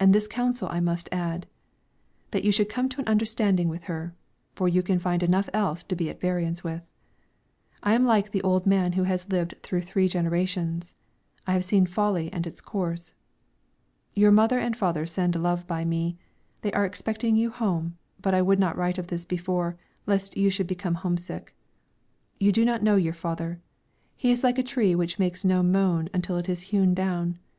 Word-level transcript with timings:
And 0.00 0.14
this 0.14 0.26
counsel 0.26 0.66
I 0.70 0.80
must 0.80 1.10
add, 1.12 1.46
that 2.30 2.42
you 2.42 2.50
should 2.50 2.70
come 2.70 2.88
to 2.88 3.02
an 3.02 3.06
understanding 3.06 3.68
with 3.68 3.82
her, 3.82 4.14
for 4.54 4.66
you 4.66 4.82
can 4.82 4.98
find 4.98 5.22
enough 5.22 5.50
else 5.52 5.84
to 5.84 5.94
be 5.94 6.08
at 6.08 6.22
variance 6.22 6.64
with. 6.64 6.80
I 7.82 7.92
am 7.92 8.06
like 8.06 8.30
the 8.30 8.40
old 8.40 8.64
man 8.64 8.92
who 8.94 9.02
has 9.02 9.28
lived 9.28 9.60
through 9.62 9.82
three 9.82 10.08
generations; 10.08 10.94
I 11.46 11.52
have 11.52 11.66
seen 11.66 11.84
folly 11.84 12.32
and 12.32 12.46
its 12.46 12.62
course. 12.62 13.12
Your 14.14 14.30
mother 14.32 14.58
and 14.58 14.74
father 14.74 15.04
send 15.04 15.34
love 15.36 15.66
by 15.66 15.84
me. 15.84 16.16
They 16.62 16.72
are 16.72 16.86
expecting 16.86 17.36
you 17.36 17.50
home; 17.50 17.98
but 18.22 18.32
I 18.32 18.40
would 18.40 18.58
not 18.58 18.74
write 18.78 18.96
of 18.96 19.08
this 19.08 19.26
before, 19.26 19.76
lest 20.06 20.34
you 20.34 20.48
should 20.48 20.66
become 20.66 20.94
homesick. 20.94 21.54
You 22.40 22.52
do 22.52 22.64
not 22.64 22.82
know 22.82 22.96
your 22.96 23.12
father; 23.12 23.60
he 24.16 24.30
is 24.30 24.42
like 24.42 24.56
a 24.56 24.62
tree 24.62 24.94
which 24.94 25.18
makes 25.18 25.44
no 25.44 25.62
moan 25.62 26.08
until 26.14 26.38
it 26.38 26.48
is 26.48 26.72
hewn 26.72 26.94
down. 26.94 27.38